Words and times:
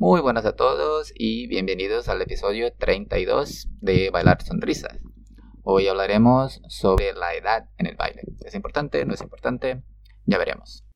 Muy 0.00 0.22
buenas 0.22 0.46
a 0.46 0.56
todos 0.56 1.12
y 1.14 1.46
bienvenidos 1.46 2.08
al 2.08 2.22
episodio 2.22 2.72
32 2.72 3.68
de 3.82 4.08
Bailar 4.08 4.42
Sonrisas. 4.42 4.98
Hoy 5.62 5.88
hablaremos 5.88 6.62
sobre 6.68 7.12
la 7.12 7.34
edad 7.34 7.68
en 7.76 7.84
el 7.84 7.96
baile. 7.96 8.22
¿Es 8.42 8.54
importante? 8.54 9.04
¿No 9.04 9.12
es 9.12 9.20
importante? 9.20 9.82
Ya 10.24 10.38
veremos. 10.38 10.86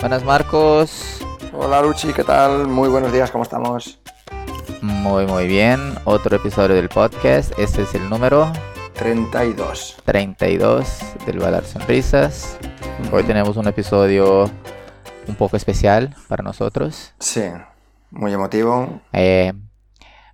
Buenas 0.00 0.24
Marcos. 0.24 1.21
Hola 1.64 1.80
Luchi, 1.82 2.12
¿qué 2.12 2.24
tal? 2.24 2.66
Muy 2.68 2.88
buenos 2.88 3.12
días, 3.12 3.30
¿cómo 3.30 3.44
estamos? 3.44 3.98
Muy 4.80 5.26
muy 5.26 5.46
bien. 5.46 5.94
Otro 6.04 6.36
episodio 6.36 6.74
del 6.74 6.88
podcast. 6.88 7.56
Este 7.58 7.82
es 7.82 7.94
el 7.94 8.08
número 8.10 8.52
32. 8.94 9.98
32 10.04 11.02
del 11.26 11.38
Bailar 11.38 11.64
Sonrisas. 11.64 12.58
Hoy 13.12 13.22
tenemos 13.24 13.56
un 13.56 13.68
episodio 13.68 14.50
un 15.28 15.34
poco 15.36 15.56
especial 15.56 16.14
para 16.28 16.42
nosotros. 16.42 17.14
Sí, 17.18 17.44
muy 18.10 18.32
emotivo. 18.32 19.00
Eh, 19.12 19.52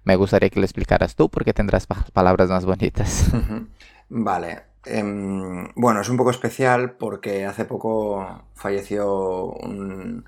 me 0.04 0.16
gustaría 0.16 0.48
que 0.50 0.60
lo 0.60 0.64
explicaras 0.66 1.14
tú 1.14 1.28
porque 1.28 1.52
tendrás 1.52 1.86
pa- 1.86 2.06
palabras 2.12 2.48
más 2.48 2.64
bonitas. 2.64 3.26
Vale. 4.08 4.62
em, 4.86 5.68
bueno, 5.76 6.00
es 6.00 6.08
un 6.08 6.16
poco 6.16 6.30
especial 6.30 6.92
porque 6.92 7.44
hace 7.44 7.66
poco 7.66 8.26
falleció 8.54 9.44
un, 9.44 10.24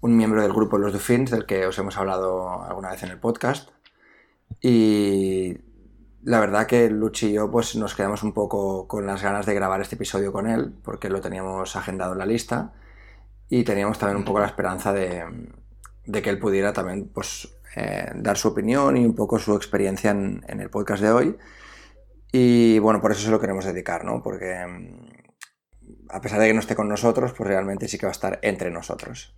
un 0.00 0.16
miembro 0.16 0.42
del 0.42 0.52
grupo 0.52 0.78
Los 0.78 0.92
Dufins, 0.92 1.30
del 1.30 1.46
que 1.46 1.66
os 1.66 1.78
hemos 1.78 1.96
hablado 1.96 2.62
alguna 2.62 2.90
vez 2.90 3.02
en 3.02 3.10
el 3.10 3.18
podcast. 3.18 3.70
Y 4.60 5.58
la 6.22 6.40
verdad 6.40 6.66
que 6.66 6.90
Luchi 6.90 7.28
y 7.28 7.32
yo 7.34 7.50
pues, 7.50 7.76
nos 7.76 7.94
quedamos 7.94 8.22
un 8.22 8.32
poco 8.32 8.86
con 8.86 9.06
las 9.06 9.22
ganas 9.22 9.46
de 9.46 9.54
grabar 9.54 9.80
este 9.80 9.96
episodio 9.96 10.32
con 10.32 10.46
él, 10.46 10.74
porque 10.82 11.08
lo 11.08 11.20
teníamos 11.20 11.76
agendado 11.76 12.12
en 12.12 12.18
la 12.18 12.26
lista. 12.26 12.72
Y 13.48 13.64
teníamos 13.64 13.98
también 13.98 14.18
un 14.18 14.24
poco 14.24 14.40
la 14.40 14.46
esperanza 14.46 14.92
de, 14.92 15.24
de 16.04 16.22
que 16.22 16.30
él 16.30 16.38
pudiera 16.38 16.72
también 16.72 17.08
pues, 17.12 17.48
eh, 17.76 18.10
dar 18.14 18.36
su 18.36 18.48
opinión 18.48 18.96
y 18.96 19.04
un 19.04 19.14
poco 19.14 19.38
su 19.38 19.54
experiencia 19.56 20.10
en, 20.10 20.44
en 20.48 20.60
el 20.60 20.70
podcast 20.70 21.02
de 21.02 21.10
hoy. 21.10 21.36
Y 22.30 22.78
bueno, 22.78 23.00
por 23.00 23.12
eso 23.12 23.22
se 23.22 23.30
lo 23.30 23.40
queremos 23.40 23.64
dedicar, 23.64 24.04
¿no? 24.04 24.22
Porque 24.22 24.66
mm, 24.66 26.08
a 26.10 26.20
pesar 26.20 26.40
de 26.40 26.46
que 26.46 26.54
no 26.54 26.60
esté 26.60 26.74
con 26.76 26.88
nosotros, 26.88 27.32
pues 27.32 27.48
realmente 27.48 27.88
sí 27.88 27.98
que 27.98 28.06
va 28.06 28.10
a 28.10 28.12
estar 28.12 28.38
entre 28.42 28.70
nosotros. 28.70 29.34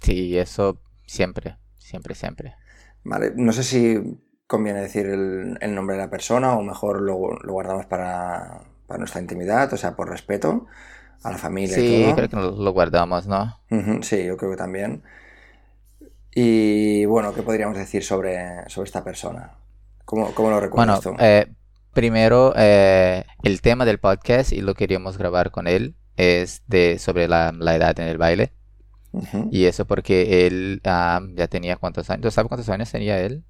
Sí, 0.00 0.36
eso 0.38 0.80
siempre, 1.06 1.56
siempre, 1.76 2.14
siempre. 2.14 2.56
Vale, 3.04 3.32
no 3.36 3.52
sé 3.52 3.62
si 3.62 4.18
conviene 4.46 4.80
decir 4.82 5.06
el, 5.06 5.58
el 5.60 5.74
nombre 5.74 5.96
de 5.96 6.02
la 6.02 6.10
persona 6.10 6.56
o 6.56 6.62
mejor 6.62 7.00
lo, 7.02 7.36
lo 7.42 7.52
guardamos 7.52 7.86
para, 7.86 8.60
para 8.86 8.98
nuestra 8.98 9.20
intimidad, 9.20 9.72
o 9.72 9.76
sea, 9.76 9.96
por 9.96 10.08
respeto 10.10 10.66
a 11.22 11.30
la 11.32 11.38
familia 11.38 11.78
y 11.78 11.84
Sí, 11.84 12.12
todo. 12.12 12.16
creo 12.16 12.28
que 12.28 12.36
lo 12.36 12.72
guardamos, 12.72 13.26
¿no? 13.28 13.60
Sí, 14.02 14.24
yo 14.24 14.36
creo 14.36 14.50
que 14.52 14.56
también. 14.56 15.02
Y 16.34 17.04
bueno, 17.06 17.34
¿qué 17.34 17.42
podríamos 17.42 17.76
decir 17.76 18.04
sobre, 18.04 18.68
sobre 18.68 18.86
esta 18.86 19.02
persona? 19.04 19.52
¿Cómo, 20.04 20.34
cómo 20.34 20.50
lo 20.50 20.60
Bueno, 20.72 21.00
recuerdas 21.00 21.00
tú? 21.00 21.16
eh, 21.18 21.46
primero, 21.92 22.52
eh, 22.56 23.24
el 23.42 23.60
tema 23.62 23.84
del 23.84 23.98
podcast, 24.00 24.52
y 24.52 24.60
lo 24.60 24.74
queríamos 24.74 25.18
grabar 25.18 25.50
con 25.50 25.66
él, 25.66 25.96
es 26.16 26.62
de 26.66 26.98
sobre 26.98 27.28
la, 27.28 27.52
la 27.52 27.76
edad 27.76 27.98
en 28.00 28.08
el 28.08 28.18
baile. 28.18 28.52
Y 29.50 29.64
eso 29.64 29.86
porque 29.86 30.46
él 30.46 30.80
ah, 30.84 31.20
ya 31.34 31.48
tenía 31.48 31.76
cuántos 31.76 32.10
años. 32.10 32.22
¿Tú 32.22 32.30
sabes 32.30 32.48
cuántos 32.48 32.68
años 32.68 32.90
tenía 32.90 33.18
él? 33.20 33.42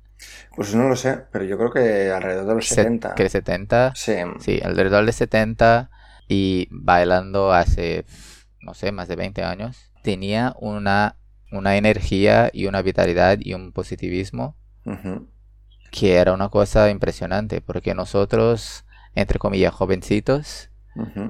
Pues 0.57 0.75
no 0.75 0.89
lo 0.89 0.97
sé, 0.97 1.25
pero 1.31 1.45
yo 1.45 1.57
creo 1.57 1.71
que 1.71 2.11
alrededor 2.11 2.47
de 2.47 2.55
los 2.57 2.67
Se- 2.67 2.75
70. 2.75 3.15
Que 3.15 3.29
70. 3.29 3.93
Sí, 3.95 4.13
Sí, 4.41 4.61
alrededor 4.63 5.05
de 5.07 5.13
70 5.13 5.91
y 6.29 6.69
bailando 6.71 7.53
hace, 7.53 8.05
no 8.61 8.75
sé, 8.75 8.93
más 8.93 9.09
de 9.09 9.17
20 9.17 9.43
años. 9.45 9.77
Tenía 10.03 10.55
una, 10.59 11.17
una 11.53 11.77
energía 11.77 12.51
y 12.53 12.67
una 12.67 12.83
vitalidad 12.83 13.39
y 13.41 13.55
un 13.55 13.73
positivismo 13.73 14.57
que 15.91 16.17
era 16.17 16.33
una 16.35 16.49
cosa 16.51 16.91
impresionante 16.91 17.61
porque 17.61 17.95
nosotros, 17.95 18.85
entre 19.15 19.39
comillas, 19.39 19.75
jovencitos, 19.75 20.71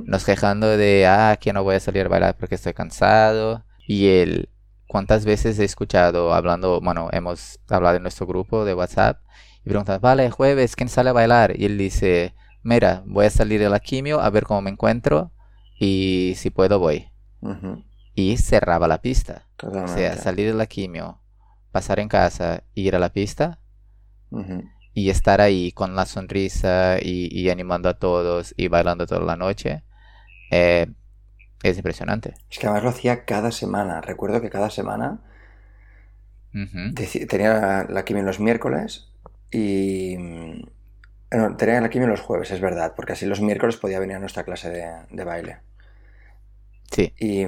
nos 0.06 0.24
quejando 0.24 0.68
de, 0.76 1.06
ah, 1.06 1.38
que 1.40 1.52
no 1.52 1.64
voy 1.64 1.76
a 1.76 1.80
salir 1.80 2.06
a 2.06 2.08
bailar 2.08 2.36
porque 2.38 2.56
estoy 2.56 2.74
cansado. 2.74 3.64
Y 3.88 4.08
él, 4.10 4.50
¿cuántas 4.88 5.26
veces 5.26 5.58
he 5.60 5.64
escuchado 5.64 6.34
hablando, 6.34 6.80
bueno, 6.82 7.10
hemos 7.12 7.60
hablado 7.70 7.96
en 7.98 8.04
nuestro 8.04 8.26
grupo 8.28 8.64
de 8.66 8.74
WhatsApp 8.74 9.22
y 9.64 9.70
preguntan, 9.70 10.00
vale, 10.02 10.30
jueves, 10.30 10.76
¿quién 10.76 10.90
sale 10.90 11.10
a 11.10 11.14
bailar? 11.14 11.60
Y 11.60 11.66
él 11.66 11.78
dice, 11.78 12.34
mira, 12.64 13.02
voy 13.06 13.26
a 13.26 13.30
salir 13.30 13.60
de 13.60 13.70
la 13.70 13.80
quimio 13.80 14.20
a 14.20 14.30
ver 14.30 14.44
cómo 14.44 14.62
me 14.62 14.70
encuentro 14.70 15.32
y 15.80 16.34
si 16.36 16.50
puedo 16.50 16.80
voy. 16.80 17.10
Y 18.14 18.36
cerraba 18.38 18.88
la 18.88 19.00
pista. 19.00 19.48
O 19.82 19.88
sea, 19.88 20.16
Totalmente. 20.16 20.16
salir 20.16 20.48
de 20.48 20.54
la 20.54 20.66
quimio, 20.66 21.22
pasar 21.72 22.00
en 22.00 22.08
casa, 22.08 22.64
ir 22.74 22.96
a 22.96 23.00
la 23.00 23.12
pista 23.12 23.60
y 24.94 25.10
estar 25.10 25.40
ahí 25.40 25.72
con 25.72 25.94
la 25.96 26.06
sonrisa 26.06 26.98
y, 27.00 27.28
y 27.32 27.50
animando 27.50 27.88
a 27.88 27.98
todos 27.98 28.54
y 28.56 28.68
bailando 28.68 29.06
toda 29.06 29.20
la 29.22 29.36
noche, 29.36 29.84
eh, 30.50 30.88
es 31.62 31.76
impresionante. 31.76 32.34
Es 32.50 32.58
que 32.58 32.66
además 32.66 32.82
lo 32.84 32.90
hacía 32.90 33.24
cada 33.24 33.50
semana. 33.50 34.02
Recuerdo 34.02 34.42
que 34.42 34.50
cada 34.50 34.68
semana 34.68 35.20
tenía 37.28 37.54
la, 37.54 37.86
la 37.88 38.04
quimio 38.04 38.22
los 38.22 38.40
miércoles 38.40 39.08
y... 39.50 40.16
No, 41.30 41.56
tenía 41.56 41.80
la 41.80 41.90
quimio 41.90 42.08
los 42.08 42.20
jueves, 42.22 42.50
es 42.50 42.60
verdad, 42.60 42.94
porque 42.96 43.12
así 43.12 43.26
los 43.26 43.40
miércoles 43.42 43.76
podía 43.76 43.98
venir 43.98 44.16
a 44.16 44.20
nuestra 44.20 44.44
clase 44.44 44.70
de, 44.70 44.90
de 45.10 45.24
baile. 45.24 45.58
Sí, 46.90 47.14
Y, 47.20 47.44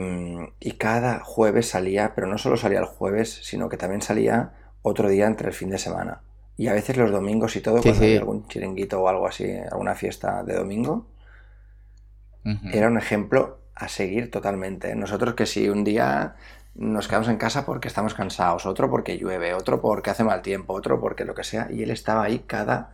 y 0.59 0.73
cada 0.73 1.21
jueves 1.21 1.69
salía, 1.69 2.15
pero 2.15 2.27
no 2.27 2.39
solo 2.39 2.57
salía 2.57 2.81
el 2.81 2.85
jueves, 2.87 3.41
sino 3.43 3.69
que 3.69 3.77
también 3.77 4.03
salía 4.03 4.53
otro 4.83 5.09
día 5.09 5.27
entre 5.27 5.49
el 5.49 5.55
fin 5.55 5.71
de 5.71 5.79
semana. 5.79 6.23
Y 6.57 6.67
a 6.69 6.73
veces 6.75 6.97
los 6.97 7.11
domingos 7.13 7.57
y 7.57 7.61
todo, 7.61 7.83
Sí, 7.83 7.83
cuando 7.85 8.05
sí. 8.05 8.05
había 8.05 8.19
algún 8.19 8.47
chiringuito 8.49 9.01
o 9.01 9.09
algo 9.09 9.27
así, 9.27 9.45
alguna 9.71 9.95
fiesta 9.95 10.43
de 10.43 10.55
domingo, 10.57 11.07
era 12.71 12.89
un 12.89 12.99
ejemplo 12.99 13.60
a 13.81 13.89
seguir 13.89 14.31
totalmente. 14.31 14.95
Nosotros 14.95 15.35
que 15.35 15.47
si 15.47 15.69
un 15.69 15.85
día 15.85 16.37
nos 16.75 17.09
quedamos 17.09 17.29
en 17.29 17.39
casa 17.39 17.65
porque 17.65 17.89
estamos 17.89 18.15
cansados, 18.15 18.67
otro 18.67 18.91
porque 18.91 19.19
llueve, 19.19 19.55
otro 19.55 19.81
porque 19.81 20.11
hace 20.11 20.23
mal 20.23 20.43
tiempo, 20.43 20.75
otro 20.75 21.01
porque 21.01 21.25
lo 21.25 21.35
que 21.35 21.45
sea, 21.45 21.69
y 21.71 21.83
él 21.83 21.91
estaba 21.91 22.25
ahí 22.25 22.41
cada 22.41 22.93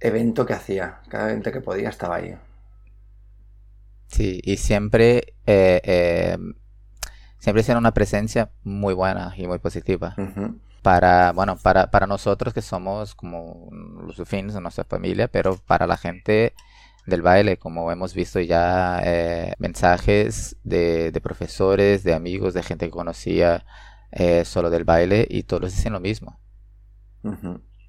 evento 0.00 0.44
que 0.44 0.54
hacía, 0.54 0.98
cada 1.08 1.30
evento 1.30 1.52
que 1.52 1.60
podía 1.60 1.88
estaba 1.88 2.16
ahí. 2.16 2.36
Sí, 4.08 4.40
y 4.42 4.56
siempre, 4.56 5.34
eh, 5.46 5.80
eh, 5.84 6.36
siempre 7.38 7.62
siendo 7.62 7.78
una 7.78 7.94
presencia 7.94 8.50
muy 8.64 8.92
buena 8.92 9.32
y 9.36 9.46
muy 9.46 9.60
positiva. 9.60 10.16
Para, 10.82 11.30
bueno, 11.32 11.58
para, 11.58 11.92
para 11.92 12.08
nosotros 12.08 12.52
que 12.52 12.62
somos 12.62 13.14
como 13.14 13.68
los 13.70 14.16
fins 14.26 14.54
de 14.54 14.60
nuestra 14.60 14.84
familia, 14.84 15.28
pero 15.28 15.58
para 15.58 15.86
la 15.86 15.96
gente 15.96 16.54
del 17.10 17.22
baile, 17.22 17.58
como 17.58 17.92
hemos 17.92 18.14
visto 18.14 18.40
ya 18.40 19.00
eh, 19.04 19.54
mensajes 19.58 20.56
de, 20.64 21.12
de 21.12 21.20
profesores, 21.20 22.04
de 22.04 22.14
amigos, 22.14 22.54
de 22.54 22.62
gente 22.62 22.86
que 22.86 22.90
conocía 22.92 23.64
eh, 24.12 24.44
solo 24.44 24.70
del 24.70 24.84
baile, 24.84 25.26
y 25.30 25.44
todos 25.44 25.72
dicen 25.74 25.92
lo 25.94 26.00
mismo. 26.00 26.40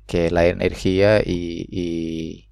que 0.05 0.29
la 0.31 0.45
energía 0.47 1.21
y, 1.21 1.65
y, 1.69 2.49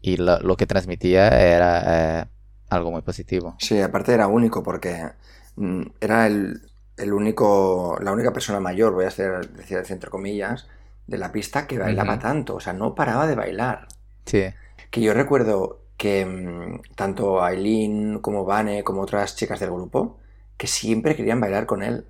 y 0.00 0.16
lo, 0.16 0.38
lo 0.40 0.56
que 0.56 0.66
transmitía 0.66 1.28
era 1.28 2.20
eh, 2.22 2.26
algo 2.70 2.90
muy 2.90 3.02
positivo. 3.02 3.58
Sí, 3.58 3.80
aparte 3.80 4.12
era 4.12 4.26
único 4.26 4.62
porque 4.62 5.12
mm, 5.56 5.82
era 6.00 6.26
el, 6.26 6.60
el 6.96 7.12
único, 7.12 7.98
la 8.02 8.12
única 8.12 8.32
persona 8.32 8.60
mayor, 8.60 8.92
voy 8.92 9.04
a 9.04 9.08
hacer, 9.08 9.48
decir 9.52 9.78
entre 9.88 10.10
comillas, 10.10 10.68
de 11.06 11.18
la 11.18 11.32
pista 11.32 11.66
que 11.66 11.78
bailaba 11.78 12.18
tanto, 12.18 12.56
o 12.56 12.60
sea, 12.60 12.72
no 12.72 12.94
paraba 12.94 13.26
de 13.26 13.34
bailar. 13.36 13.88
Sí, 14.26 14.42
Que 14.90 15.00
yo 15.00 15.14
recuerdo 15.14 15.80
que 15.96 16.24
mm, 16.26 16.82
tanto 16.96 17.42
Aileen 17.44 18.18
como 18.20 18.44
Vane 18.44 18.84
como 18.84 19.02
otras 19.02 19.36
chicas 19.36 19.60
del 19.60 19.70
grupo 19.70 20.18
que 20.56 20.66
siempre 20.66 21.16
querían 21.16 21.40
bailar 21.40 21.66
con 21.66 21.82
él. 21.82 22.06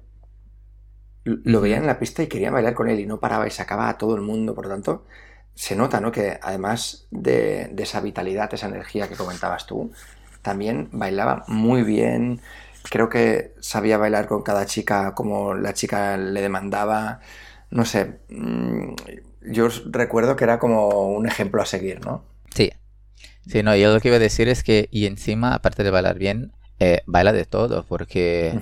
L- 1.25 1.39
Lo 1.45 1.61
veían 1.61 1.81
en 1.83 1.87
la 1.87 1.99
pista 1.99 2.23
y 2.23 2.27
querían 2.29 2.53
bailar 2.55 2.75
con 2.75 2.89
él 2.89 3.01
y 3.01 3.07
no 3.07 3.21
paraba 3.21 3.47
y 3.47 3.51
sacaba 3.51 3.89
a 3.89 3.99
todo 3.99 4.15
el 4.17 4.23
mundo. 4.23 4.55
Por 4.55 4.67
lo 4.67 4.71
tanto, 4.73 5.05
se 5.55 5.77
nota, 5.77 6.01
¿no? 6.01 6.13
Que 6.13 6.39
además 6.43 7.07
de, 7.11 7.69
de 7.73 7.83
esa 7.83 8.01
vitalidad, 8.01 8.53
esa 8.55 8.67
energía 8.69 9.09
que 9.09 9.17
comentabas 9.17 9.67
tú, 9.67 9.93
también 10.43 10.89
bailaba 10.93 11.45
muy 11.49 11.83
bien. 11.83 12.41
Creo 12.91 13.09
que 13.09 13.55
sabía 13.61 13.99
bailar 13.99 14.27
con 14.29 14.43
cada 14.43 14.67
chica 14.67 15.15
como 15.15 15.55
la 15.55 15.73
chica 15.75 16.17
le 16.17 16.41
demandaba. 16.41 17.21
No 17.71 17.85
sé, 17.85 18.21
mm, 18.29 18.95
yo 19.43 19.69
recuerdo 19.91 20.37
que 20.37 20.45
era 20.45 20.59
como 20.59 20.89
un 21.11 21.27
ejemplo 21.27 21.63
a 21.63 21.67
seguir, 21.67 22.05
¿no? 22.05 22.25
Sí. 22.55 22.71
Sí, 23.47 23.63
no, 23.63 23.75
yo 23.75 23.93
lo 23.93 24.01
que 24.01 24.09
iba 24.09 24.17
a 24.17 24.21
decir 24.21 24.49
es 24.49 24.63
que, 24.63 24.89
y 24.93 25.07
encima, 25.07 25.55
aparte 25.55 25.83
de 25.83 25.91
bailar 25.91 26.19
bien, 26.19 26.53
eh, 26.79 27.03
baila 27.07 27.33
de 27.33 27.45
todo, 27.45 27.85
porque 27.87 28.59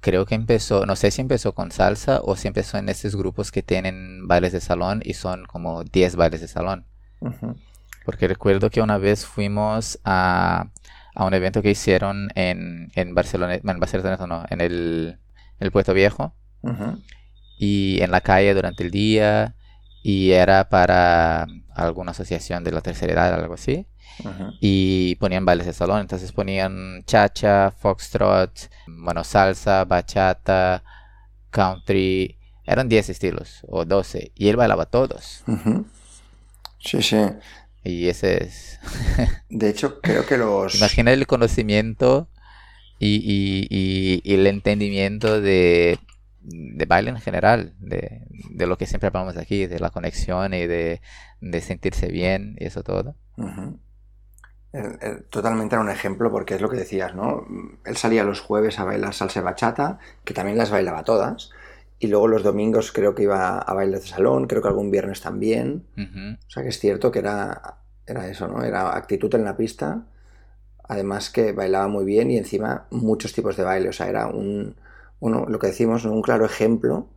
creo 0.00 0.24
que 0.24 0.34
empezó, 0.36 0.86
no 0.86 0.94
sé 0.94 1.10
si 1.10 1.20
empezó 1.20 1.52
con 1.52 1.72
salsa 1.72 2.20
o 2.22 2.36
si 2.36 2.46
empezó 2.46 2.78
en 2.78 2.88
estos 2.88 3.16
grupos 3.16 3.50
que 3.50 3.62
tienen 3.62 4.28
bailes 4.28 4.52
de 4.52 4.60
salón 4.60 5.00
y 5.04 5.14
son 5.14 5.46
como 5.46 5.82
10 5.82 6.14
bailes 6.14 6.40
de 6.40 6.48
salón. 6.48 6.86
Porque 8.04 8.28
recuerdo 8.28 8.70
que 8.70 8.80
una 8.80 8.98
vez 8.98 9.26
fuimos 9.26 9.98
a, 10.04 10.70
a 11.16 11.24
un 11.24 11.34
evento 11.34 11.60
que 11.60 11.70
hicieron 11.70 12.28
en, 12.36 12.92
en 12.94 13.14
Barcelona, 13.16 13.54
en 13.56 13.80
Barcelona 13.80 14.16
no, 14.28 14.44
en 14.48 14.60
el, 14.60 15.18
el 15.58 15.72
Puerto 15.72 15.92
Viejo 15.92 16.34
y 17.58 18.00
en 18.00 18.12
la 18.12 18.20
calle 18.20 18.54
durante 18.54 18.84
el 18.84 18.92
día 18.92 19.55
y 20.08 20.30
era 20.30 20.68
para 20.68 21.48
alguna 21.74 22.12
asociación 22.12 22.62
de 22.62 22.70
la 22.70 22.80
tercera 22.80 23.12
edad, 23.12 23.34
algo 23.34 23.54
así. 23.54 23.88
Y 24.60 25.16
ponían 25.16 25.44
bailes 25.44 25.66
de 25.66 25.72
salón, 25.72 26.00
entonces 26.00 26.30
ponían 26.30 27.02
chacha, 27.06 27.72
foxtrot, 27.72 28.70
bueno, 28.86 29.24
salsa, 29.24 29.84
bachata, 29.84 30.84
country, 31.50 32.38
eran 32.64 32.88
10 32.88 33.08
estilos 33.08 33.62
o 33.66 33.84
12 33.84 34.30
y 34.36 34.48
él 34.48 34.54
bailaba 34.54 34.86
todos. 34.86 35.42
Sí, 36.78 37.02
sí. 37.02 37.18
Y 37.82 38.06
ese 38.06 38.44
es... 38.44 38.78
de 39.50 39.70
hecho, 39.70 40.00
creo 40.00 40.24
que 40.24 40.38
los... 40.38 40.76
Imagina 40.76 41.12
el 41.12 41.26
conocimiento 41.26 42.28
y, 43.00 43.16
y, 43.16 43.66
y, 43.68 44.20
y 44.22 44.34
el 44.34 44.46
entendimiento 44.46 45.40
de 45.40 45.98
de 46.46 46.86
baile 46.86 47.10
en 47.10 47.18
general, 47.18 47.74
de, 47.78 48.22
de, 48.50 48.66
lo 48.66 48.78
que 48.78 48.86
siempre 48.86 49.08
hablamos 49.08 49.36
aquí, 49.36 49.66
de 49.66 49.80
la 49.80 49.90
conexión 49.90 50.54
y 50.54 50.66
de, 50.66 51.00
de 51.40 51.60
sentirse 51.60 52.08
bien 52.08 52.56
y 52.58 52.66
eso 52.66 52.82
todo. 52.82 53.16
totalmente 55.30 55.74
era 55.74 55.82
un 55.82 55.90
ejemplo 55.90 56.30
porque 56.30 56.54
es 56.54 56.60
lo 56.60 56.68
que 56.68 56.76
decías, 56.76 57.14
¿no? 57.14 57.44
Él 57.84 57.96
salía 57.96 58.22
los 58.22 58.40
jueves 58.40 58.78
a 58.78 58.84
bailar 58.84 59.12
salsa 59.12 59.40
bachata, 59.40 59.98
que 60.24 60.34
también 60.34 60.56
las 60.56 60.70
bailaba 60.70 61.02
todas, 61.02 61.50
y 61.98 62.06
luego 62.06 62.28
los 62.28 62.44
domingos 62.44 62.92
creo 62.92 63.14
que 63.14 63.24
iba 63.24 63.58
a 63.58 63.74
bailar 63.74 64.00
de 64.00 64.06
salón, 64.06 64.46
creo 64.46 64.62
que 64.62 64.68
algún 64.68 64.90
viernes 64.90 65.20
también. 65.20 65.86
O 65.96 66.50
sea 66.50 66.62
que 66.62 66.68
es 66.68 66.78
cierto 66.78 67.10
que 67.10 67.20
era, 67.20 67.78
era 68.06 68.28
eso, 68.28 68.46
¿no? 68.46 68.62
Era 68.62 68.96
actitud 68.96 69.34
en 69.34 69.44
la 69.44 69.56
pista, 69.56 70.06
además 70.84 71.30
que 71.30 71.52
bailaba 71.52 71.88
muy 71.88 72.04
bien 72.04 72.30
y 72.30 72.36
encima 72.36 72.86
muchos 72.90 73.32
tipos 73.32 73.56
de 73.56 73.64
baile, 73.64 73.88
o 73.88 73.92
sea, 73.92 74.08
era 74.08 74.28
un 74.28 74.76
uno, 75.20 75.46
lo 75.48 75.58
que 75.58 75.68
decimos, 75.68 76.04
un 76.04 76.22
claro 76.22 76.44
ejemplo 76.44 77.08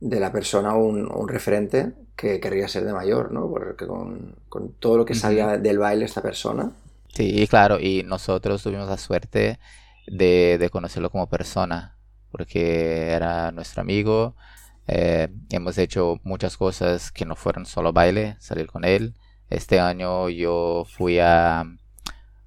de 0.00 0.18
la 0.18 0.32
persona 0.32 0.74
o 0.74 0.84
un, 0.84 1.28
referente 1.28 1.92
que 2.16 2.40
querría 2.40 2.68
ser 2.68 2.84
de 2.84 2.92
mayor, 2.92 3.32
¿no? 3.32 3.48
Porque 3.48 3.86
con, 3.86 4.34
todo 4.78 4.96
lo 4.96 5.04
que 5.04 5.14
salía 5.14 5.58
del 5.58 5.78
baile 5.78 6.04
esta 6.04 6.22
persona. 6.22 6.72
Sí, 7.14 7.46
claro, 7.48 7.78
y 7.78 8.02
nosotros 8.02 8.62
tuvimos 8.62 8.88
la 8.88 8.96
suerte 8.96 9.58
de, 10.06 10.68
conocerlo 10.72 11.10
como 11.10 11.28
persona, 11.28 11.96
porque 12.30 13.10
era 13.10 13.52
nuestro 13.52 13.82
amigo, 13.82 14.34
eh, 14.88 15.28
hemos 15.50 15.78
hecho 15.78 16.18
muchas 16.24 16.56
cosas 16.56 17.12
que 17.12 17.24
no 17.24 17.36
fueron 17.36 17.66
solo 17.66 17.92
baile, 17.92 18.36
salir 18.40 18.66
con 18.66 18.84
él. 18.84 19.14
Este 19.50 19.78
año 19.78 20.28
yo 20.28 20.84
fui 20.84 21.18
a, 21.20 21.64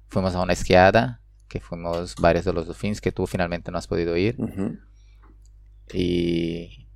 fuimos 0.08 0.34
a 0.34 0.42
una 0.42 0.52
esquiada, 0.52 1.20
que 1.48 1.60
fuimos 1.60 2.14
varios 2.16 2.44
de 2.44 2.52
los 2.52 2.76
fins 2.76 3.00
que 3.00 3.12
tú 3.12 3.26
finalmente 3.26 3.70
no 3.70 3.78
has 3.78 3.86
podido 3.86 4.16
ir. 4.16 4.36
Y 5.92 6.88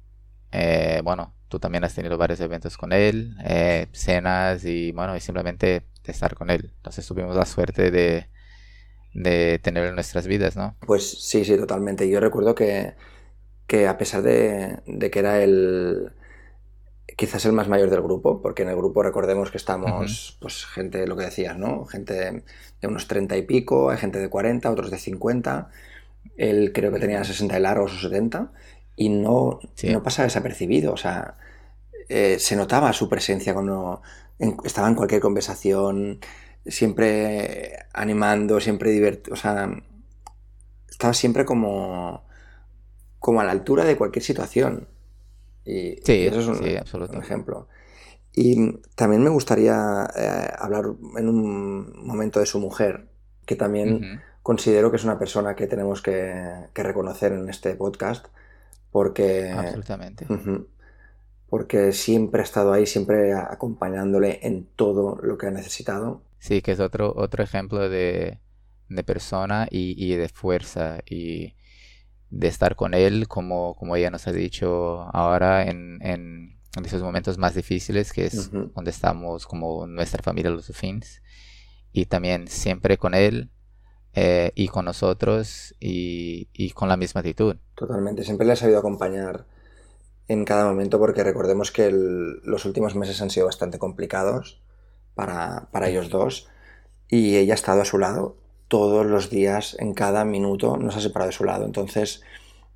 eh, 0.53 1.01
bueno, 1.05 1.35
tú 1.49 1.59
también 1.59 1.85
has 1.85 1.95
tenido 1.95 2.17
varios 2.19 2.41
eventos 2.41 2.77
con 2.77 2.93
él, 2.93 3.37
eh, 3.45 3.89
cenas 3.93 4.65
y 4.65 4.93
bueno, 4.93 5.17
y 5.17 5.21
simplemente 5.21 5.87
estar 6.05 6.35
con 6.35 6.51
él. 6.51 6.73
Entonces 6.77 7.07
tuvimos 7.07 7.37
la 7.37 7.47
suerte 7.47 7.91
de, 7.91 8.29
de 9.15 9.59
tenerlo 9.63 9.89
en 9.91 9.95
nuestras 9.95 10.27
vidas, 10.27 10.57
¿no? 10.57 10.77
Pues 10.87 11.09
sí, 11.09 11.45
sí, 11.45 11.57
totalmente. 11.57 12.09
Yo 12.09 12.21
recuerdo 12.21 12.55
que, 12.55 12.95
que 13.67 13.87
a 13.87 13.97
pesar 13.99 14.23
de, 14.23 14.81
de, 14.87 15.11
que 15.11 15.19
era 15.19 15.43
el 15.43 16.13
quizás 17.17 17.45
el 17.45 17.53
más 17.53 17.69
mayor 17.69 17.91
del 17.91 18.03
grupo, 18.03 18.41
porque 18.41 18.63
en 18.63 18.69
el 18.69 18.77
grupo 18.77 19.03
recordemos 19.03 19.51
que 19.51 19.59
estamos, 19.59 20.39
pues 20.41 20.67
gente, 20.67 21.07
lo 21.07 21.17
que 21.17 21.25
decías, 21.25 21.59
¿no? 21.59 21.85
Gente 21.87 22.43
de 22.81 22.89
unos 22.89 23.07
30 23.09 23.37
y 23.37 23.43
pico, 23.43 23.91
hay 23.91 23.99
gente 23.99 24.19
de 24.19 24.29
40, 24.29 24.71
otros 24.71 24.91
de 24.91 24.99
50. 24.99 25.71
Él 26.37 26.73
creo 26.73 26.93
que 26.93 26.99
tenía 26.99 27.23
60 27.25 27.55
de 27.55 27.61
largos 27.61 27.93
o 27.95 28.01
70 28.01 28.53
y 28.97 29.09
no, 29.09 29.61
no 29.83 30.03
pasaba 30.03 30.27
desapercibido. 30.27 30.93
O 30.93 30.97
sea, 30.97 31.37
eh, 32.09 32.39
se 32.39 32.57
notaba 32.57 32.93
su 32.93 33.09
presencia 33.09 33.55
cuando 33.55 34.03
estaba 34.65 34.89
en 34.89 34.95
cualquier 34.95 35.21
conversación, 35.21 36.21
siempre 36.67 37.87
animando, 37.93 38.61
siempre 38.61 38.91
divertido. 38.91 39.35
O 39.35 39.37
sea, 39.37 39.71
estaba 40.89 41.15
siempre 41.15 41.45
como, 41.45 42.25
como 43.19 43.41
a 43.41 43.45
la 43.45 43.53
altura 43.53 43.85
de 43.85 43.97
cualquier 43.97 44.25
situación. 44.25 44.89
Y, 45.65 45.97
sí, 46.05 46.27
eso 46.27 46.41
es 46.41 46.47
un, 46.47 47.19
ejemplo. 47.23 47.69
Y 48.35 48.79
también 48.95 49.23
me 49.23 49.31
gustaría 49.31 50.09
eh, 50.17 50.53
hablar 50.59 50.85
en 51.17 51.29
un 51.29 52.07
momento 52.07 52.41
de 52.41 52.47
su 52.47 52.59
mujer, 52.59 53.09
que 53.45 53.57
también 53.57 54.21
considero 54.43 54.91
que 54.91 54.97
es 54.97 55.05
una 55.05 55.19
persona 55.19 55.55
que 55.55 55.67
tenemos 55.67 56.03
que, 56.03 56.69
que 56.73 56.83
reconocer 56.83 57.33
en 57.33 57.49
este 57.49 57.75
podcast, 57.75 58.27
porque... 58.91 59.51
Absolutamente. 59.51 60.27
porque 61.49 61.93
siempre 61.93 62.41
ha 62.41 62.45
estado 62.45 62.73
ahí, 62.73 62.87
siempre 62.87 63.33
acompañándole 63.35 64.39
en 64.43 64.67
todo 64.77 65.19
lo 65.23 65.37
que 65.37 65.49
ha 65.49 65.51
necesitado. 65.51 66.23
Sí, 66.39 66.63
que 66.63 66.73
es 66.73 66.81
otro, 66.81 67.13
otro 67.17 67.43
ejemplo 67.43 67.89
de, 67.89 68.39
de 68.89 69.05
persona 69.05 69.67
y, 69.71 69.95
y, 69.99 70.17
de 70.17 70.29
fuerza 70.29 71.01
y 71.07 71.55
de 72.31 72.49
estar 72.49 72.77
con 72.77 72.95
él, 72.95 73.29
como, 73.29 73.75
como 73.75 73.97
ella 73.97 74.11
nos 74.11 74.27
ha 74.27 74.33
dicho 74.33 75.03
ahora 75.13 75.67
en, 75.69 75.99
en, 76.03 76.59
esos 76.85 77.03
momentos 77.03 77.37
más 77.37 77.55
difíciles, 77.55 78.13
que 78.13 78.27
es 78.27 78.51
donde 78.53 78.91
estamos 78.91 79.47
como 79.47 79.87
nuestra 79.87 80.23
familia, 80.23 80.51
los 80.51 80.67
Fins, 80.69 81.21
y 81.93 82.07
también 82.07 82.47
siempre 82.47 82.97
con 82.97 83.15
él, 83.15 83.51
eh, 84.13 84.53
y 84.55 84.69
con 84.69 84.85
nosotros 84.85 85.75
y, 85.79 86.49
y, 86.53 86.71
con 86.71 86.89
la 86.89 86.97
misma 86.97 87.21
actitud. 87.21 87.57
Totalmente, 87.77 88.25
siempre 88.25 88.47
le 88.47 88.55
ha 88.55 88.57
sabido 88.57 88.81
acompañar 88.81 89.47
en 90.27 90.45
cada 90.45 90.65
momento 90.65 90.99
porque 90.99 91.23
recordemos 91.23 91.71
que 91.71 91.91
los 91.91 92.65
últimos 92.65 92.97
meses 92.97 93.21
han 93.21 93.31
sido 93.31 93.47
bastante 93.47 93.79
complicados 93.79 94.63
para, 95.15 95.69
para, 95.71 95.89
ellos 95.89 96.09
dos 96.09 96.49
y 97.09 97.37
ella 97.37 97.55
ha 97.55 97.57
estado 97.57 97.83
a 97.83 97.85
su 97.85 97.99
lado 97.99 98.37
todos 98.71 99.05
los 99.05 99.31
días, 99.31 99.77
en 99.81 99.95
cada 99.95 100.25
minuto, 100.25 100.77
nos 100.77 100.97
ha 100.97 101.01
separado 101.01 101.31
de 101.31 101.37
su 101.37 101.43
lado. 101.43 101.67
Entonces, 101.67 102.23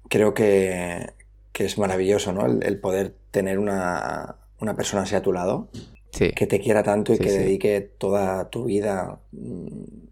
creo 0.08 0.34
que, 0.34 1.12
que 1.52 1.64
es 1.64 1.78
maravilloso 1.78 2.32
¿no? 2.32 2.46
el, 2.46 2.80
poder 2.80 3.14
tener 3.30 3.60
una, 3.60 4.36
una, 4.58 4.74
persona 4.74 5.04
así 5.04 5.14
a 5.14 5.22
tu 5.22 5.32
lado. 5.32 5.68
Que 6.10 6.46
te 6.46 6.60
quiera 6.60 6.82
tanto 6.82 7.12
y 7.12 7.18
que 7.18 7.30
dedique 7.30 7.80
toda 7.80 8.48
tu 8.48 8.66
vida 8.66 9.18
mm, 9.32 10.04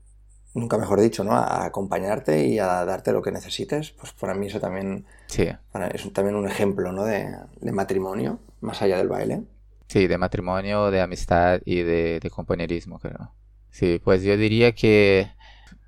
nunca 0.55 0.79
mejor 0.79 1.01
dicho, 1.01 1.25
¿no? 1.25 1.33
A 1.33 1.65
acompañarte 1.65 2.47
y 2.47 2.59
a 2.59 2.85
darte 2.85 3.13
lo 3.13 3.23
que 3.23 3.33
necesites, 3.33 3.91
pues 3.93 4.13
para 4.13 4.35
mí 4.35 4.47
eso 4.47 4.61
también 4.61 5.07
es 5.29 6.13
también 6.13 6.37
un 6.37 6.47
ejemplo, 6.47 6.93
¿no? 6.93 7.05
De, 7.05 7.27
matrimonio, 7.73 8.39
más 8.61 8.83
allá 8.83 8.99
del 8.99 9.09
baile. 9.09 9.43
Sí, 9.89 10.07
de 10.07 10.19
matrimonio, 10.19 10.91
de 10.91 11.01
amistad 11.01 11.61
y 11.65 11.83
de, 11.83 12.21
compañerismo, 12.33 12.99
creo. 12.99 13.33
Sí, 13.71 14.01
pues 14.03 14.23
yo 14.23 14.37
diría 14.37 14.73
que, 14.73 15.31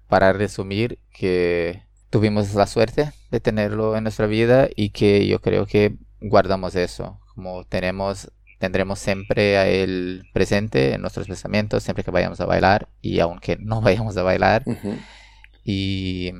para 0.08 0.32
resumir, 0.32 0.98
que 1.12 1.82
tuvimos 2.10 2.54
la 2.54 2.66
suerte 2.66 3.12
de 3.30 3.40
tenerlo 3.40 3.96
en 3.96 4.04
nuestra 4.04 4.26
vida 4.26 4.68
y 4.74 4.90
que 4.90 5.26
yo 5.26 5.40
creo 5.40 5.66
que 5.66 5.96
guardamos 6.20 6.76
eso, 6.76 7.20
como 7.34 7.64
tenemos 7.64 8.30
tendremos 8.58 8.98
siempre 8.98 9.58
a 9.58 9.68
él 9.68 10.24
presente 10.32 10.94
en 10.94 11.02
nuestros 11.02 11.26
pensamientos, 11.26 11.82
siempre 11.82 12.02
que 12.02 12.10
vayamos 12.10 12.40
a 12.40 12.46
bailar 12.46 12.88
y 13.02 13.20
aunque 13.20 13.56
no 13.60 13.80
vayamos 13.82 14.16
a 14.16 14.22
bailar. 14.22 14.64
y, 15.64 16.32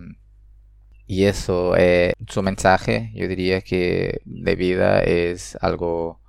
y 1.06 1.24
eso, 1.24 1.76
eh, 1.76 2.14
su 2.28 2.42
mensaje, 2.42 3.10
yo 3.14 3.28
diría 3.28 3.60
que 3.60 4.20
de 4.24 4.56
vida 4.56 5.02
es 5.02 5.58
algo 5.60 6.20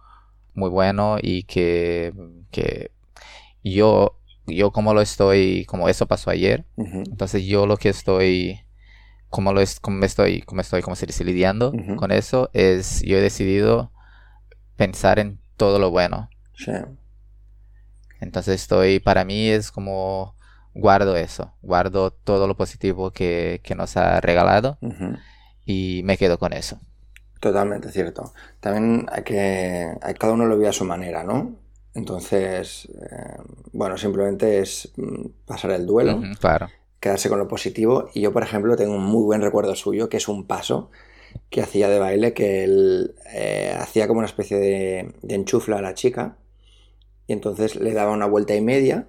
muy 0.53 0.69
bueno 0.69 1.17
y 1.21 1.43
que, 1.43 2.13
que 2.51 2.91
yo, 3.63 4.19
yo 4.47 4.71
como 4.71 4.93
lo 4.93 5.01
estoy, 5.01 5.65
como 5.65 5.89
eso 5.89 6.07
pasó 6.07 6.29
ayer, 6.29 6.65
entonces 6.77 7.45
yo 7.45 7.65
lo 7.65 7.77
que 7.77 7.89
estoy 7.89 8.61
como 9.29 9.51
lo 9.51 9.59
es, 9.59 9.79
como 9.81 10.05
estoy, 10.05 10.41
como 10.43 10.61
estoy, 10.61 10.81
como 10.81 10.95
se 10.95 11.05
dice, 11.05 11.25
lidiando 11.25 11.73
con 11.97 12.11
eso, 12.11 12.49
es 12.53 13.01
yo 13.01 13.17
he 13.17 13.21
decidido 13.21 13.91
pensar 14.77 15.19
en 15.19 15.39
todo 15.57 15.77
lo 15.77 15.91
bueno. 15.91 16.29
Sí. 16.55 16.71
Entonces 18.21 18.61
estoy, 18.61 18.99
para 18.99 19.25
mí 19.25 19.49
es 19.49 19.71
como 19.71 20.35
guardo 20.73 21.17
eso, 21.17 21.53
guardo 21.61 22.11
todo 22.11 22.47
lo 22.47 22.55
positivo 22.55 23.11
que, 23.11 23.61
nos 23.75 23.97
ha 23.97 24.21
regalado 24.21 24.77
y 25.65 26.01
me 26.05 26.17
quedo 26.17 26.37
con 26.37 26.53
eso. 26.53 26.79
Totalmente 27.41 27.91
cierto. 27.91 28.33
También 28.61 29.05
hay 29.11 29.23
que, 29.23 29.97
hay, 30.01 30.13
cada 30.13 30.33
uno 30.33 30.45
lo 30.45 30.57
ve 30.57 30.69
a 30.69 30.73
su 30.73 30.85
manera, 30.85 31.23
¿no? 31.23 31.55
Entonces, 31.95 32.87
eh, 33.09 33.37
bueno, 33.71 33.97
simplemente 33.97 34.59
es 34.59 34.91
mm, 34.97 35.27
pasar 35.45 35.71
el 35.71 35.85
duelo, 35.85 36.21
claro. 36.39 36.69
quedarse 36.99 37.29
con 37.29 37.39
lo 37.39 37.47
positivo. 37.47 38.09
Y 38.13 38.21
yo, 38.21 38.31
por 38.31 38.43
ejemplo, 38.43 38.75
tengo 38.75 38.93
un 38.93 39.03
muy 39.03 39.23
buen 39.23 39.41
recuerdo 39.41 39.75
suyo, 39.75 40.09
que 40.09 40.17
es 40.17 40.27
un 40.27 40.45
paso 40.45 40.91
que 41.49 41.61
hacía 41.61 41.89
de 41.89 41.99
baile, 41.99 42.33
que 42.33 42.63
él 42.63 43.15
eh, 43.33 43.75
hacía 43.79 44.07
como 44.07 44.19
una 44.19 44.27
especie 44.27 44.57
de, 44.57 45.13
de 45.21 45.35
enchufla 45.35 45.79
a 45.79 45.81
la 45.81 45.93
chica 45.93 46.37
y 47.27 47.33
entonces 47.33 47.75
le 47.75 47.93
daba 47.93 48.11
una 48.11 48.25
vuelta 48.25 48.55
y 48.55 48.61
media 48.61 49.07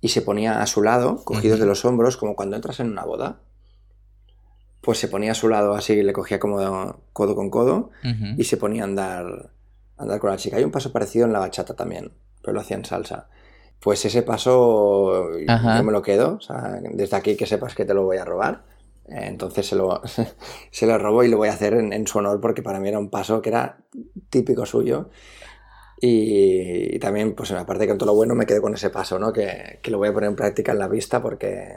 y 0.00 0.08
se 0.08 0.22
ponía 0.22 0.60
a 0.60 0.66
su 0.66 0.82
lado, 0.82 1.24
cogidos 1.24 1.58
de 1.58 1.66
los 1.66 1.84
hombros, 1.84 2.16
como 2.16 2.36
cuando 2.36 2.56
entras 2.56 2.80
en 2.80 2.90
una 2.90 3.04
boda. 3.04 3.40
Pues 4.82 4.98
se 4.98 5.08
ponía 5.08 5.32
a 5.32 5.34
su 5.34 5.48
lado 5.48 5.74
así, 5.74 6.02
le 6.02 6.12
cogía 6.12 6.38
como 6.38 7.00
codo 7.14 7.34
con 7.34 7.48
codo 7.48 7.90
y 8.36 8.44
se 8.44 8.58
ponía 8.58 8.82
a 8.82 8.84
andar, 8.84 9.50
andar 9.96 10.20
con 10.20 10.30
la 10.30 10.36
chica. 10.36 10.56
Hay 10.56 10.64
un 10.64 10.70
paso 10.70 10.92
parecido 10.92 11.26
en 11.26 11.32
la 11.32 11.38
bachata 11.38 11.74
también, 11.74 12.12
pero 12.42 12.52
lo 12.52 12.60
hacía 12.60 12.76
en 12.76 12.84
salsa. 12.84 13.28
Pues 13.80 14.04
ese 14.04 14.22
paso 14.22 15.38
yo 15.38 15.84
me 15.84 15.92
lo 15.92 16.02
quedo, 16.02 16.36
o 16.36 16.40
sea, 16.40 16.80
desde 16.92 17.16
aquí 17.16 17.36
que 17.36 17.46
sepas 17.46 17.74
que 17.74 17.84
te 17.84 17.94
lo 17.94 18.04
voy 18.04 18.16
a 18.16 18.24
robar. 18.24 18.64
Eh, 19.06 19.26
entonces 19.26 19.66
se 19.66 19.76
lo, 19.76 20.00
se 20.70 20.86
lo 20.86 20.96
robo 20.98 21.24
y 21.24 21.28
lo 21.28 21.36
voy 21.36 21.48
a 21.48 21.52
hacer 21.52 21.74
en, 21.74 21.92
en, 21.92 22.06
su 22.06 22.18
honor 22.18 22.40
porque 22.40 22.62
para 22.62 22.80
mí 22.80 22.88
era 22.88 22.98
un 22.98 23.10
paso 23.10 23.42
que 23.42 23.50
era 23.50 23.76
típico 24.30 24.64
suyo 24.64 25.10
y, 26.06 26.98
también, 26.98 27.34
pues 27.34 27.50
aparte 27.52 27.86
de 27.86 27.94
todo 27.94 28.06
lo 28.06 28.14
bueno, 28.14 28.34
me 28.34 28.44
quedo 28.44 28.60
con 28.60 28.74
ese 28.74 28.90
paso, 28.90 29.18
¿no? 29.18 29.32
Que, 29.32 29.78
que, 29.82 29.90
lo 29.90 29.98
voy 29.98 30.08
a 30.08 30.12
poner 30.12 30.28
en 30.28 30.36
práctica 30.36 30.72
en 30.72 30.78
la 30.78 30.88
vista 30.88 31.22
porque 31.22 31.68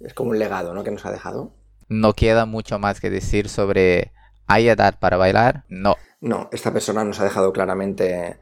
es 0.00 0.14
como 0.14 0.30
un 0.30 0.38
legado, 0.38 0.74
¿no? 0.74 0.84
Que 0.84 0.90
nos 0.90 1.06
ha 1.06 1.10
dejado. 1.10 1.54
No 1.88 2.12
queda 2.12 2.44
mucho 2.44 2.78
más 2.78 3.00
que 3.00 3.08
decir 3.08 3.48
sobre 3.48 4.12
¿hay 4.46 4.68
edad 4.68 4.98
para 4.98 5.16
bailar? 5.16 5.64
No. 5.68 5.96
No, 6.26 6.48
esta 6.50 6.72
persona 6.72 7.04
nos 7.04 7.20
ha 7.20 7.24
dejado 7.24 7.52
claramente 7.52 8.36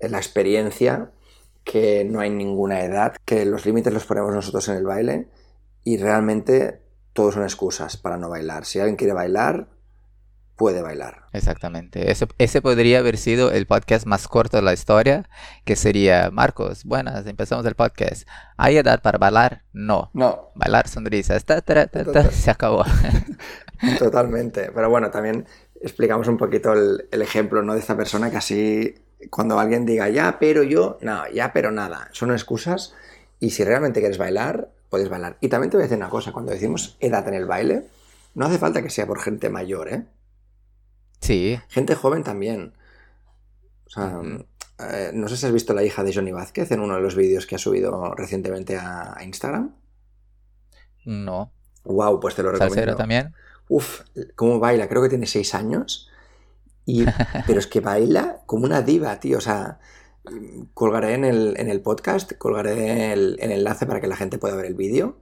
la 0.00 0.18
experiencia 0.18 1.12
que 1.62 2.04
no 2.04 2.18
hay 2.18 2.30
ninguna 2.30 2.80
edad, 2.80 3.14
que 3.24 3.44
los 3.44 3.64
límites 3.64 3.92
los 3.92 4.06
ponemos 4.06 4.34
nosotros 4.34 4.68
en 4.68 4.76
el 4.78 4.84
baile 4.84 5.28
y 5.84 5.98
realmente 5.98 6.82
todos 7.12 7.34
son 7.34 7.44
excusas 7.44 7.96
para 7.96 8.16
no 8.16 8.28
bailar. 8.28 8.64
Si 8.64 8.80
alguien 8.80 8.96
quiere 8.96 9.12
bailar, 9.12 9.68
puede 10.56 10.82
bailar. 10.82 11.26
Exactamente. 11.32 12.10
Ese, 12.10 12.26
ese, 12.38 12.60
podría 12.60 12.98
haber 12.98 13.16
sido 13.16 13.52
el 13.52 13.66
podcast 13.66 14.04
más 14.04 14.26
corto 14.26 14.56
de 14.56 14.64
la 14.64 14.72
historia, 14.72 15.28
que 15.64 15.76
sería, 15.76 16.28
Marcos, 16.32 16.84
buenas, 16.84 17.24
empezamos 17.28 17.64
el 17.66 17.76
podcast. 17.76 18.26
¿Hay 18.56 18.78
edad 18.78 19.00
para 19.00 19.18
bailar? 19.18 19.62
No. 19.72 20.10
No. 20.12 20.50
Bailar 20.56 20.88
sonrisas. 20.88 21.44
se 22.32 22.50
acabó. 22.50 22.84
Totalmente. 24.00 24.72
Pero 24.74 24.90
bueno, 24.90 25.10
también 25.10 25.46
explicamos 25.82 26.28
un 26.28 26.36
poquito 26.36 26.72
el, 26.72 27.08
el, 27.10 27.22
ejemplo 27.22 27.62
¿no? 27.62 27.74
de 27.74 27.80
esta 27.80 27.96
persona 27.96 28.30
que 28.30 28.36
así, 28.36 28.94
cuando 29.30 29.58
alguien 29.58 29.84
diga, 29.84 30.08
ya, 30.08 30.38
pero 30.38 30.62
yo, 30.62 30.98
no, 31.00 31.28
ya, 31.30 31.52
pero 31.52 31.70
nada, 31.70 32.08
son 32.12 32.32
excusas. 32.32 32.94
Y 33.40 33.50
si 33.50 33.64
realmente 33.64 34.00
quieres 34.00 34.18
bailar, 34.18 34.70
puedes 34.88 35.08
bailar. 35.08 35.36
Y 35.40 35.48
también 35.48 35.70
te 35.70 35.76
voy 35.76 35.82
a 35.82 35.86
decir 35.86 35.98
una 35.98 36.10
cosa, 36.10 36.32
cuando 36.32 36.52
decimos 36.52 36.96
edad 37.00 37.26
en 37.28 37.34
el 37.34 37.46
baile, 37.46 37.86
no 38.34 38.46
hace 38.46 38.58
falta 38.58 38.82
que 38.82 38.90
sea 38.90 39.06
por 39.06 39.20
gente 39.20 39.50
mayor, 39.50 39.88
¿eh? 39.88 40.06
Sí. 41.20 41.58
Gente 41.68 41.94
joven 41.94 42.24
también. 42.24 42.74
O 43.86 43.90
sea, 43.90 44.20
eh, 44.90 45.10
no 45.14 45.28
sé 45.28 45.36
si 45.36 45.46
has 45.46 45.52
visto 45.52 45.74
la 45.74 45.82
hija 45.82 46.02
de 46.02 46.12
Johnny 46.12 46.32
Vázquez 46.32 46.70
en 46.72 46.80
uno 46.80 46.96
de 46.96 47.00
los 47.00 47.14
vídeos 47.14 47.46
que 47.46 47.54
ha 47.54 47.58
subido 47.58 48.14
recientemente 48.14 48.76
a, 48.76 49.16
Instagram. 49.22 49.74
No. 51.04 51.52
Wow, 51.84 52.20
pues 52.20 52.34
te 52.34 52.42
lo 52.42 52.50
recomiendo. 52.50 52.74
¿Salsera 52.74 52.96
también? 52.96 53.34
Uf, 53.72 54.02
cómo 54.34 54.58
baila, 54.58 54.86
creo 54.86 55.02
que 55.02 55.08
tiene 55.08 55.26
seis 55.26 55.54
años. 55.54 56.10
Y, 56.84 57.06
pero 57.46 57.58
es 57.58 57.66
que 57.66 57.80
baila 57.80 58.42
como 58.44 58.66
una 58.66 58.82
diva, 58.82 59.18
tío. 59.18 59.38
O 59.38 59.40
sea, 59.40 59.78
colgaré 60.74 61.14
en 61.14 61.24
el, 61.24 61.54
en 61.56 61.70
el 61.70 61.80
podcast, 61.80 62.32
colgaré 62.34 63.14
el, 63.14 63.38
el, 63.40 63.50
enlace 63.50 63.86
para 63.86 64.00
que 64.02 64.08
la 64.08 64.16
gente 64.16 64.36
pueda 64.36 64.56
ver 64.56 64.66
el 64.66 64.74
vídeo. 64.74 65.16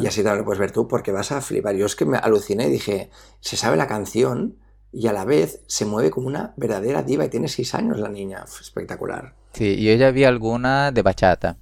Y 0.00 0.06
así 0.06 0.22
también 0.22 0.38
lo 0.38 0.44
puedes 0.44 0.60
ver 0.60 0.70
tú, 0.70 0.86
porque 0.86 1.10
vas 1.10 1.32
a 1.32 1.40
flipar. 1.40 1.74
Yo 1.74 1.86
es 1.86 1.96
que 1.96 2.06
me 2.06 2.16
aluciné 2.18 2.68
y 2.68 2.70
dije, 2.70 3.10
se 3.40 3.56
sabe 3.56 3.76
la 3.76 3.88
canción 3.88 4.56
y 4.92 5.08
a 5.08 5.12
la 5.12 5.24
vez 5.24 5.60
se 5.66 5.84
mueve 5.84 6.10
como 6.10 6.28
una 6.28 6.54
verdadera 6.56 7.02
diva 7.02 7.24
y 7.24 7.28
tiene 7.28 7.48
seis 7.48 7.74
años 7.74 7.98
la 7.98 8.08
niña. 8.08 8.44
Espectacular. 8.60 9.34
Sí, 9.52 9.82
yo 9.82 9.92
ya 9.94 10.12
vi 10.12 10.24
alguna 10.24 10.92
de 10.92 11.02
bachata. 11.02 11.58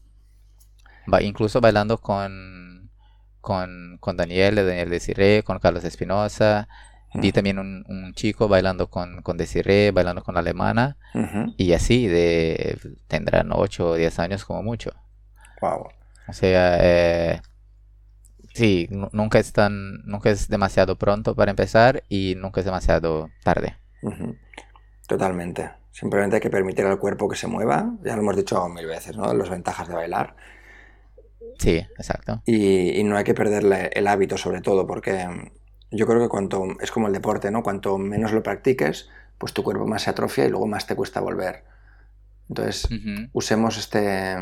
incluso 1.21 1.61
bailando 1.63 1.99
con, 1.99 2.66
con, 3.47 3.99
con 4.01 4.17
Daniel, 4.17 4.57
de 4.57 4.65
Daniel 4.65 4.91
Desiré, 4.91 5.45
con 5.45 5.61
Carlos 5.61 5.85
Espinosa. 5.85 6.67
Vi 7.15 7.31
también 7.31 7.61
un, 7.61 8.13
chico 8.15 8.49
bailando 8.49 8.91
con, 8.91 9.23
con 9.23 9.37
Desiree, 9.37 9.93
bailando 9.93 10.25
con 10.25 10.35
la 10.35 10.41
alemana. 10.41 10.97
Y 11.57 11.73
así, 11.73 12.09
de 12.09 12.77
tendrán 13.07 13.53
8 13.53 13.91
o 13.91 13.95
10 13.95 14.19
años 14.19 14.45
como 14.45 14.65
mucho. 14.65 14.91
Wow. 15.61 15.87
O 16.27 16.33
sea, 16.33 16.79
eh, 16.81 17.41
Sí, 18.53 18.89
nunca 18.91 19.39
es 19.39 19.53
tan, 19.53 20.03
nunca 20.07 20.31
es 20.31 20.49
demasiado 20.49 20.97
pronto 20.97 21.35
para 21.35 21.51
empezar 21.51 22.03
y 22.09 22.35
nunca 22.39 22.61
es 22.61 22.65
demasiado 22.65 23.29
tarde. 23.45 23.77
Totalmente. 25.07 25.71
Simplemente 25.93 26.37
hay 26.37 26.43
que 26.43 26.51
permitir 26.51 26.87
al 26.87 26.99
cuerpo 26.99 27.29
que 27.29 27.37
se 27.37 27.47
mueva. 27.47 27.93
Ya 28.03 28.17
lo 28.17 28.23
hemos 28.23 28.35
dicho 28.35 28.67
mil 28.71 28.87
veces, 28.87 29.15
¿no? 29.15 29.33
Las 29.35 29.51
ventajas 29.51 29.89
de 29.89 29.95
bailar. 29.95 30.37
Sí, 31.59 31.77
exacto. 31.77 32.43
Y, 32.47 33.03
no 33.05 33.17
hay 33.17 33.25
que 33.25 33.35
perderle 33.35 33.91
el 33.95 34.07
hábito, 34.07 34.37
sobre 34.37 34.61
todo, 34.61 34.87
porque 34.87 35.27
yo 35.91 36.07
creo 36.07 36.21
que 36.21 36.29
cuanto 36.29 36.67
es 36.81 36.91
como 36.91 37.07
el 37.07 37.13
deporte, 37.13 37.51
¿no? 37.51 37.63
Cuanto 37.63 37.99
menos 37.99 38.33
lo 38.33 38.43
practiques, 38.43 39.09
pues 39.39 39.53
tu 39.53 39.63
cuerpo 39.63 39.87
más 39.87 40.03
se 40.03 40.11
atrofia 40.11 40.45
y 40.45 40.51
luego 40.51 40.67
más 40.67 40.87
te 40.87 40.97
cuesta 40.97 41.21
volver. 41.21 41.65
Entonces, 42.49 42.89
usemos 43.33 43.77
este 43.79 44.37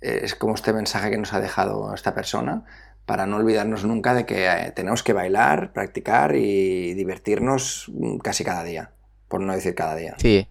es 0.00 0.34
como 0.34 0.54
este 0.54 0.72
mensaje 0.72 1.10
que 1.10 1.18
nos 1.18 1.32
ha 1.32 1.40
dejado 1.40 1.92
esta 1.94 2.14
persona 2.14 2.64
para 3.06 3.26
no 3.26 3.36
olvidarnos 3.36 3.84
nunca 3.84 4.14
de 4.14 4.26
que 4.26 4.46
eh, 4.46 4.72
tenemos 4.74 5.02
que 5.02 5.12
bailar, 5.12 5.72
practicar 5.72 6.34
y 6.34 6.92
divertirnos 6.94 7.90
mm, 7.92 8.18
casi 8.18 8.44
cada 8.44 8.64
día, 8.64 8.90
por 9.28 9.40
no 9.40 9.54
decir 9.54 9.74
cada 9.74 9.94
día. 9.94 10.14
Sí, 10.18 10.48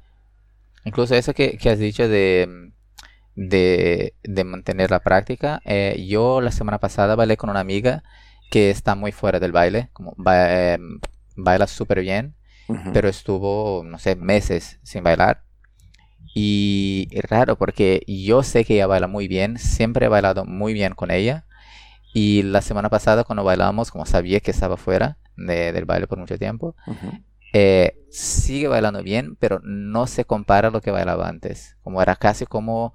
incluso 0.85 1.15
eso 1.15 1.33
que, 1.33 1.59
has 1.69 1.79
dicho 1.79 2.07
de, 2.07 2.71
de, 3.35 4.13
mantener 4.45 4.91
la 4.91 5.01
práctica, 5.01 5.61
eh, 5.65 6.05
yo 6.07 6.41
la 6.41 6.51
semana 6.51 6.79
pasada 6.79 7.15
bailé 7.15 7.37
con 7.37 7.49
una 7.49 7.59
amiga 7.59 8.03
que 8.49 8.69
está 8.69 8.95
muy 8.95 9.11
fuera 9.11 9.39
del 9.39 9.51
baile, 9.51 9.89
como 9.93 10.15
eh, 10.31 10.77
baila 11.35 11.67
súper 11.67 12.01
bien, 12.01 12.35
pero 12.93 13.09
estuvo, 13.09 13.83
no 13.85 13.99
sé, 13.99 14.15
meses 14.15 14.79
sin 14.81 15.03
bailar. 15.03 15.43
Y 16.33 17.07
es 17.11 17.23
raro 17.25 17.57
porque 17.57 18.03
yo 18.07 18.43
sé 18.43 18.65
que 18.65 18.73
ella 18.73 18.87
baila 18.87 19.07
muy 19.07 19.27
bien, 19.27 19.57
siempre 19.57 20.07
he 20.07 20.09
bailado 20.09 20.45
muy 20.45 20.73
bien 20.73 20.93
con 20.95 21.11
ella 21.11 21.45
y 22.13 22.43
la 22.43 22.61
semana 22.61 22.89
pasada 22.89 23.25
cuando 23.25 23.43
bailábamos, 23.43 23.91
como 23.91 24.05
sabía 24.05 24.39
que 24.39 24.51
estaba 24.51 24.77
fuera 24.77 25.17
del 25.35 25.83
baile 25.83 26.07
por 26.07 26.17
mucho 26.17 26.37
tiempo, 26.37 26.73
eh, 27.51 27.97
sigue 28.09 28.69
bailando 28.69 29.03
bien, 29.03 29.35
pero 29.35 29.59
no 29.63 30.07
se 30.07 30.23
compara 30.23 30.69
a 30.69 30.71
lo 30.71 30.79
que 30.79 30.91
bailaba 30.91 31.27
antes. 31.27 31.75
Como 31.83 32.01
era 32.01 32.15
casi 32.15 32.45
como 32.45 32.93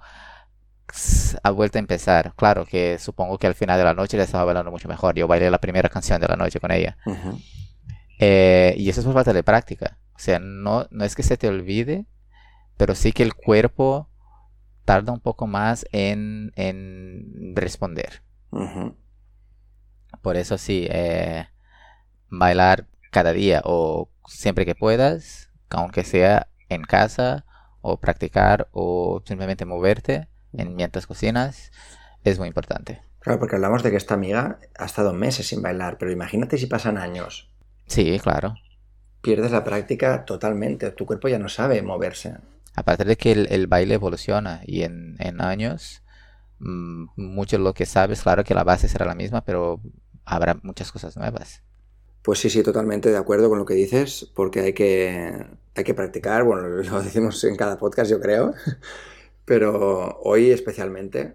a 1.42 1.50
vuelta 1.50 1.78
a 1.78 1.80
empezar. 1.80 2.35
Claro 2.37 2.66
que 2.66 2.99
supongo 2.99 3.38
que 3.38 3.47
al 3.47 3.54
final 3.54 3.78
de 3.78 3.85
la 3.85 3.94
noche 3.94 4.16
le 4.16 4.25
estaba 4.25 4.44
bailando 4.44 4.70
mucho 4.70 4.88
mejor. 4.88 5.14
Yo 5.14 5.26
bailé 5.28 5.50
la 5.50 5.59
primera 5.61 5.88
canción 5.88 6.20
de 6.20 6.28
la 6.28 6.37
noche 6.37 6.61
con 6.61 6.70
ella. 6.70 6.97
Eh, 8.18 8.75
y 8.76 8.88
eso 8.88 9.00
es 9.00 9.06
por 9.06 9.14
falta 9.14 9.32
de 9.32 9.42
práctica. 9.42 9.99
O 10.14 10.18
sea, 10.18 10.38
no, 10.38 10.87
no 10.90 11.04
es 11.04 11.14
que 11.14 11.23
se 11.23 11.37
te 11.37 11.49
olvide, 11.49 12.06
pero 12.76 12.94
sí 12.94 13.12
que 13.12 13.23
el 13.23 13.35
cuerpo 13.35 14.09
tarda 14.85 15.12
un 15.12 15.20
poco 15.20 15.47
más 15.47 15.87
en, 15.92 16.52
en 16.56 17.54
responder. 17.54 18.23
Por 20.23 20.37
eso 20.37 20.59
sí, 20.59 20.87
eh, 20.90 21.47
bailar 22.28 22.87
cada 23.11 23.32
día 23.32 23.62
o 23.64 24.11
siempre 24.26 24.66
que 24.66 24.75
puedas, 24.75 25.50
aunque 25.70 26.04
sea 26.04 26.49
en 26.68 26.82
casa 26.82 27.44
o 27.80 27.99
practicar 27.99 28.68
o 28.73 29.23
simplemente 29.25 29.64
moverte 29.64 30.28
en 30.52 30.76
mientras 30.76 31.07
cocinas, 31.07 31.73
es 32.25 32.38
muy 32.38 32.49
importante. 32.49 33.02
Claro, 33.21 33.38
porque 33.38 33.57
hablamos 33.57 33.83
de 33.83 33.90
que 33.90 33.97
esta 33.97 34.14
amiga 34.14 34.59
ha 34.78 34.85
estado 34.85 35.12
meses 35.12 35.47
sin 35.47 35.62
bailar, 35.62 35.99
pero 35.99 36.11
imagínate 36.11 36.59
si 36.59 36.66
pasan 36.66 36.97
años. 36.97 37.50
Sí, 37.87 38.19
claro. 38.19 38.54
Pierdes 39.21 39.50
la 39.50 39.64
práctica 39.64 40.25
totalmente, 40.25 40.90
tu 40.92 41.04
cuerpo 41.04 41.28
ya 41.28 41.38
no 41.38 41.49
sabe 41.49 41.83
moverse. 41.83 42.37
Aparte 42.75 43.04
de 43.04 43.16
que 43.16 43.33
el, 43.33 43.66
baile 43.66 43.95
evoluciona 43.95 44.62
y 44.64 44.83
en, 44.83 45.16
en 45.19 45.42
años 45.42 46.02
mm, 46.61 47.09
mucho 47.16 47.59
lo 47.59 47.75
que 47.75 47.85
sabes, 47.85 48.23
claro 48.23 48.45
que 48.45 48.54
la 48.54 48.64
base 48.64 48.88
será 48.88 49.04
la 49.04 49.14
misma, 49.14 49.45
pero 49.45 49.80
habrá 50.25 50.59
muchas 50.62 50.90
cosas 50.90 51.16
nuevas. 51.16 51.62
Pues 52.23 52.38
sí, 52.38 52.50
sí, 52.50 52.62
totalmente 52.62 53.11
de 53.11 53.16
acuerdo 53.16 53.49
con 53.49 53.59
lo 53.59 53.64
que 53.64 53.75
dices, 53.75 54.30
porque 54.35 54.61
hay 54.61 54.73
que, 54.73 55.47
hay 55.75 55.85
que 55.85 55.95
practicar, 55.95 56.45
bueno, 56.45 56.69
lo 56.69 57.02
decimos 57.02 57.42
en 57.45 57.57
cada 57.57 57.78
podcast 57.78 58.11
yo 58.11 58.21
creo, 58.21 58.54
pero 59.50 60.21
hoy 60.23 60.52
especialmente, 60.52 61.35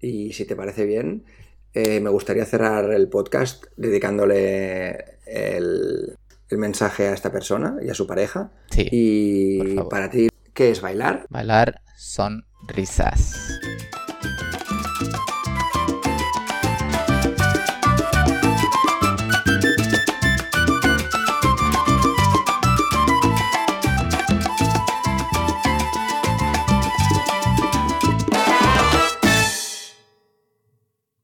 y 0.00 0.32
si 0.32 0.46
te 0.46 0.56
parece 0.56 0.86
bien, 0.86 1.26
eh, 1.74 2.00
me 2.00 2.08
gustaría 2.08 2.46
cerrar 2.46 2.94
el 2.94 3.10
podcast 3.10 3.66
dedicándole 3.76 5.18
el, 5.26 6.16
el, 6.48 6.58
mensaje 6.58 7.08
a 7.08 7.12
esta 7.12 7.30
persona 7.30 7.76
y 7.82 7.90
a 7.90 7.94
su 7.94 8.06
pareja. 8.06 8.52
Sí. 8.70 8.88
Y 8.90 9.74
para 9.90 10.08
ti, 10.08 10.30
¿qué 10.54 10.70
es 10.70 10.80
bailar? 10.80 11.26
Bailar 11.28 11.82
son 11.94 12.46
risas. 12.66 13.60